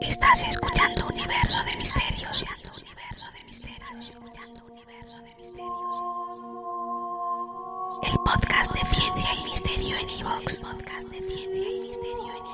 [0.00, 2.44] Estás escuchando Universo de Misterios.
[8.02, 10.58] El podcast de ciencia y misterio en Evox.
[10.58, 12.48] Podcast de ciencia y misterio en.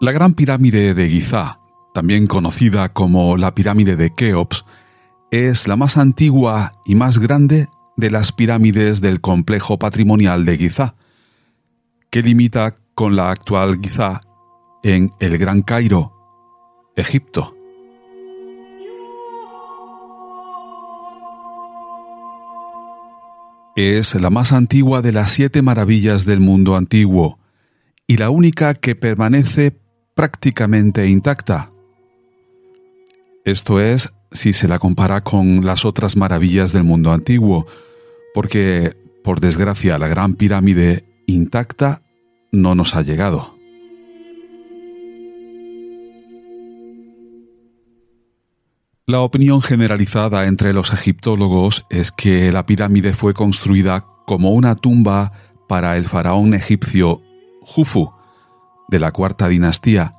[0.00, 1.60] La Gran Pirámide de Giza,
[1.94, 4.64] también conocida como la Pirámide de Keops,
[5.30, 10.94] es la más antigua y más grande de las pirámides del complejo patrimonial de Giza,
[12.10, 14.20] que limita con la actual Giza
[14.82, 16.12] en el Gran Cairo,
[16.96, 17.56] Egipto.
[23.76, 27.40] Es la más antigua de las siete maravillas del mundo antiguo
[28.06, 29.76] y la única que permanece
[30.14, 31.68] prácticamente intacta.
[33.44, 37.66] Esto es, si se la compara con las otras maravillas del mundo antiguo,
[38.34, 42.02] porque, por desgracia, la gran pirámide intacta
[42.52, 43.54] no nos ha llegado.
[49.06, 55.32] La opinión generalizada entre los egiptólogos es que la pirámide fue construida como una tumba
[55.68, 57.20] para el faraón egipcio
[57.60, 58.10] Jufu,
[58.88, 60.14] de la cuarta dinastía,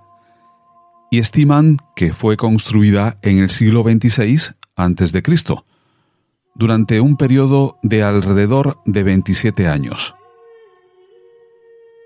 [1.10, 5.24] y estiman que fue construida en el siglo XXVI a.C.,
[6.56, 10.16] durante un periodo de alrededor de 27 años.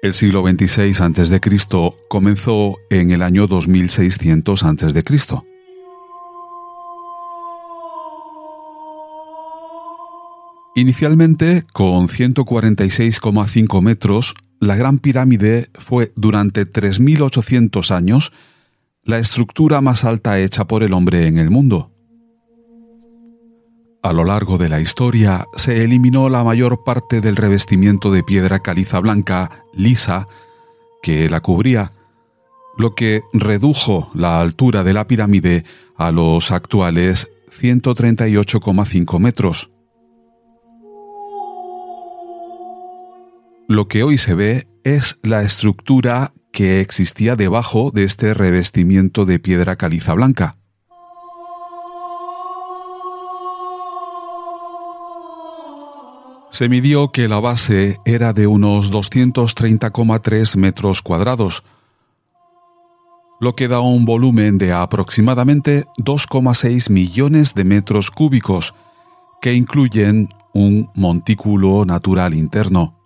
[0.02, 1.40] El siglo XXVI a.C.
[2.10, 5.04] comenzó en el año 2600 a.C.
[10.76, 18.32] Inicialmente, con 146,5 metros, la Gran Pirámide fue durante 3.800 años
[19.10, 21.92] la estructura más alta hecha por el hombre en el mundo.
[24.04, 28.60] A lo largo de la historia se eliminó la mayor parte del revestimiento de piedra
[28.60, 30.28] caliza blanca lisa
[31.02, 31.92] que la cubría,
[32.78, 35.66] lo que redujo la altura de la pirámide
[35.98, 39.72] a los actuales 138,5 metros.
[43.68, 49.40] Lo que hoy se ve es la estructura que existía debajo de este revestimiento de
[49.40, 50.58] piedra caliza blanca.
[56.52, 61.64] Se midió que la base era de unos 230,3 metros cuadrados,
[63.40, 68.76] lo que da un volumen de aproximadamente 2,6 millones de metros cúbicos,
[69.42, 72.99] que incluyen un montículo natural interno.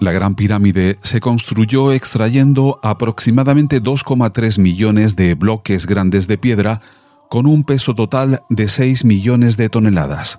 [0.00, 6.80] La Gran Pirámide se construyó extrayendo aproximadamente 2,3 millones de bloques grandes de piedra
[7.28, 10.38] con un peso total de 6 millones de toneladas.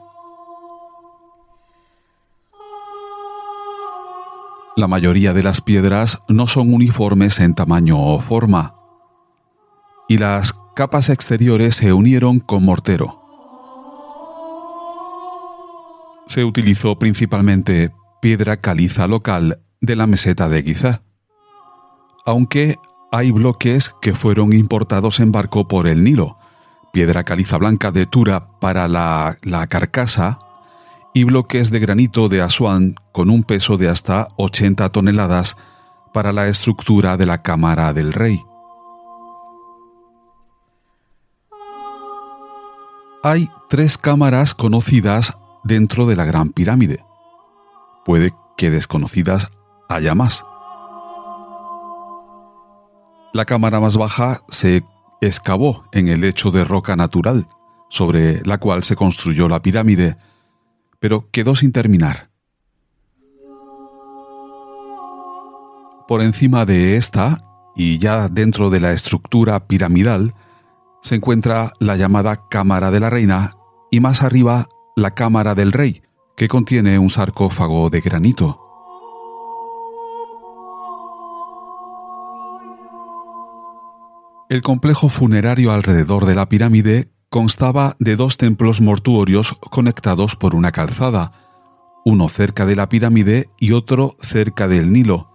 [4.78, 8.76] La mayoría de las piedras no son uniformes en tamaño o forma,
[10.08, 13.20] y las capas exteriores se unieron con mortero.
[16.28, 17.92] Se utilizó principalmente
[18.22, 21.02] piedra caliza local de la meseta de Giza.
[22.26, 22.78] Aunque
[23.12, 26.38] hay bloques que fueron importados en barco por el Nilo,
[26.92, 30.38] piedra caliza blanca de Tura para la, la carcasa
[31.14, 35.58] y bloques de granito de Asuán con un peso de hasta 80 toneladas
[36.14, 38.40] para la estructura de la cámara del rey.
[43.24, 47.09] Hay tres cámaras conocidas dentro de la Gran Pirámide
[48.06, 49.48] puede que desconocidas
[49.88, 50.46] haya más.
[53.34, 54.84] La cámara más baja se
[55.22, 57.48] excavó en el lecho de roca natural,
[57.90, 60.18] sobre la cual se construyó la pirámide,
[61.00, 62.30] pero quedó sin terminar.
[66.08, 67.38] Por encima de esta,
[67.76, 70.34] y ya dentro de la estructura piramidal,
[71.02, 73.52] se encuentra la llamada Cámara de la Reina
[73.92, 76.02] y más arriba la Cámara del Rey,
[76.40, 78.62] que contiene un sarcófago de granito.
[84.50, 90.72] El complejo funerario alrededor de la pirámide constaba de dos templos mortuorios conectados por una
[90.72, 91.34] calzada,
[92.06, 95.28] uno cerca de la pirámide y otro cerca del Nilo.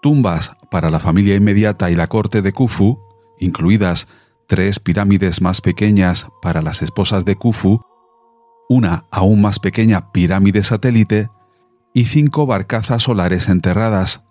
[0.00, 2.98] Tumbas para la familia inmediata y la corte de Khufu,
[3.38, 4.08] incluidas
[4.48, 7.82] tres pirámides más pequeñas para las esposas de Khufu,
[8.70, 11.28] una aún más pequeña pirámide satélite
[11.92, 14.22] y cinco barcazas solares enterradas.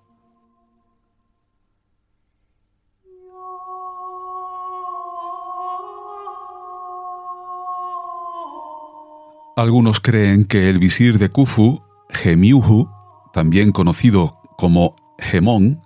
[9.57, 12.89] Algunos creen que el visir de Khufu, Gemiuhu,
[13.33, 15.81] también conocido como Gemón,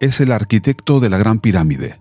[0.00, 2.00] es el arquitecto de la Gran Pirámide.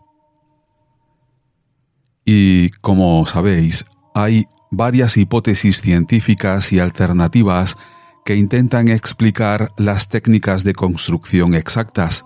[2.25, 7.77] Y, como sabéis, hay varias hipótesis científicas y alternativas
[8.25, 12.25] que intentan explicar las técnicas de construcción exactas.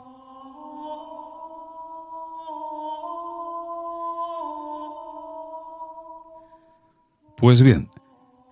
[7.37, 7.89] Pues bien,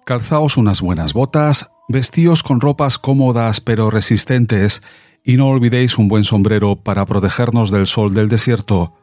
[0.05, 4.81] Calzaos unas buenas botas, vestíos con ropas cómodas pero resistentes
[5.23, 8.93] y no olvidéis un buen sombrero para protegernos del sol del desierto,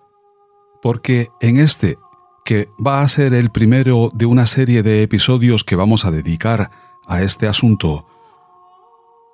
[0.83, 1.97] porque en este,
[2.49, 6.71] que va a ser el primero de una serie de episodios que vamos a dedicar
[7.07, 8.07] a este asunto,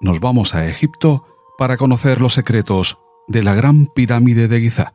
[0.00, 1.24] nos vamos a Egipto
[1.56, 4.94] para conocer los secretos de la gran pirámide de Giza.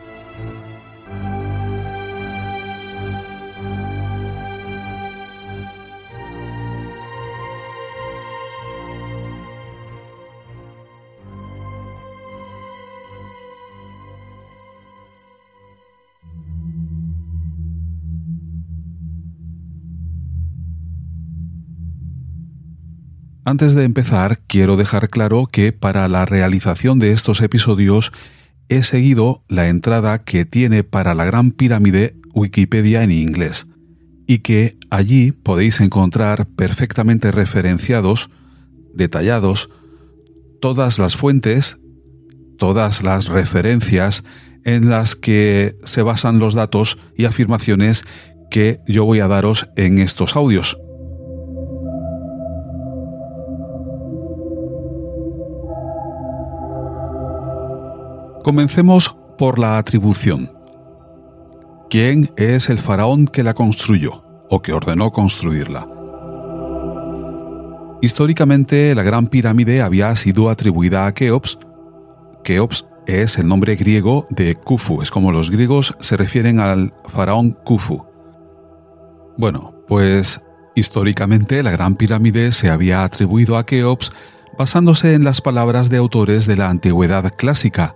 [23.43, 28.11] Antes de empezar, quiero dejar claro que para la realización de estos episodios
[28.69, 33.65] he seguido la entrada que tiene para la Gran Pirámide Wikipedia en inglés
[34.27, 38.29] y que allí podéis encontrar perfectamente referenciados,
[38.93, 39.71] detallados,
[40.61, 41.79] todas las fuentes,
[42.59, 44.23] todas las referencias
[44.63, 48.03] en las que se basan los datos y afirmaciones
[48.51, 50.77] que yo voy a daros en estos audios.
[58.43, 60.51] Comencemos por la atribución.
[61.91, 65.87] ¿Quién es el faraón que la construyó o que ordenó construirla?
[68.01, 71.59] Históricamente, la Gran Pirámide había sido atribuida a Keops.
[72.43, 77.51] Keops es el nombre griego de Khufu, es como los griegos se refieren al faraón
[77.63, 78.05] Khufu.
[79.37, 80.41] Bueno, pues
[80.75, 84.11] históricamente la Gran Pirámide se había atribuido a Keops
[84.57, 87.95] basándose en las palabras de autores de la antigüedad clásica,